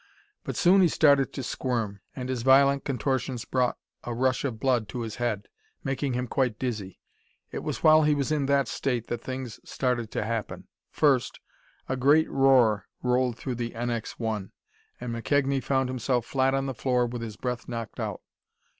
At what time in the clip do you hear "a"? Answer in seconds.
4.03-4.15, 11.87-11.95